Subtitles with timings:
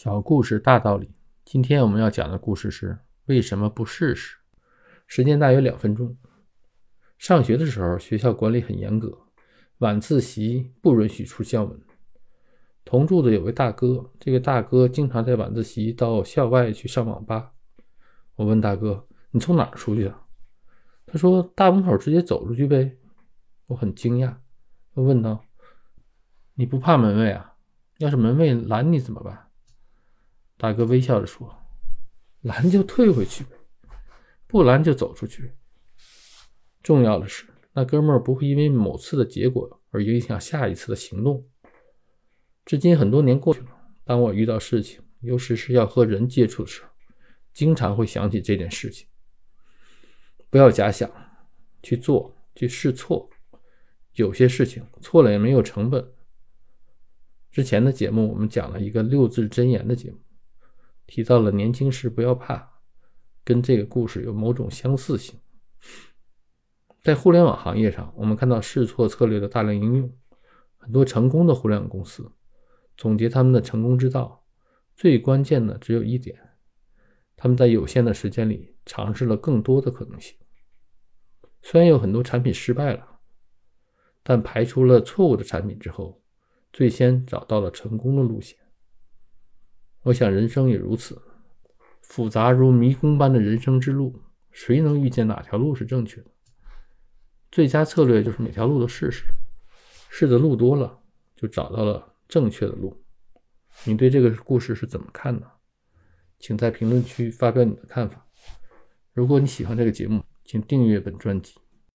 [0.00, 1.10] 小故事大道理。
[1.44, 4.38] 今天我们要讲的故事是为什么不试试？
[5.08, 6.16] 时间大约两分钟。
[7.18, 9.18] 上学的时候，学校管理很严格，
[9.78, 11.80] 晚自习不允许出校门。
[12.84, 17.50] 同住的有位大哥，这个大哥经常在晚自习到校外去上网吧。
[18.36, 20.14] 我问大哥：“你从哪儿出去的？”
[21.06, 22.96] 他说：“大门口直接走出去呗。”
[23.66, 24.36] 我很惊讶，
[24.94, 25.44] 我问道
[26.54, 27.56] ：“你不怕门卫啊？
[27.98, 29.46] 要是门卫拦你怎么办？”
[30.58, 31.56] 大哥微笑着说
[32.42, 33.46] ：“拦就退回去，
[34.46, 35.54] 不拦就走出去。
[36.82, 41.48] 重要的是，那哥们儿不会因为某次的结果而影响下一次的行动。”
[42.66, 43.68] 至今很多年过去了，
[44.04, 46.90] 当我遇到事情，尤其是要和人接触的时候，
[47.54, 49.06] 经常会想起这件事情。
[50.50, 51.10] 不要假想，
[51.82, 53.30] 去做，去试错。
[54.14, 56.12] 有些事情错了也没有成本。
[57.52, 60.18] 之前的节目我们讲了一个六字真言的节目。
[61.08, 62.82] 提到了年轻时不要怕，
[63.42, 65.40] 跟这个故事有某种相似性。
[67.02, 70.14] 在互联网行业上，我们看到试错策略的大量应用，
[70.76, 72.30] 很多成功的互联网公司
[72.94, 74.44] 总结他们的成功之道，
[74.94, 76.38] 最关键的只有一点：
[77.36, 80.36] 他们在有限的时间里尝试了更多的可能性。
[81.62, 83.20] 虽然有很多产品失败了，
[84.22, 86.22] 但排除了错误的产品之后，
[86.70, 88.58] 最先找到了成功的路线。
[90.02, 91.20] 我想人生也如此，
[92.02, 96.30] 复杂如迷宫般的人生之路，谁能预见哪条路是正确的？
[97.50, 99.24] 最佳策略就是每条路都试试，
[100.10, 101.00] 试的路多了，
[101.34, 103.02] 就找到了正确的路。
[103.84, 105.50] 你对这个故事是怎么看的？
[106.38, 108.26] 请在评论区发表你的看法。
[109.12, 111.54] 如果你喜欢这个节目，请订阅本专辑。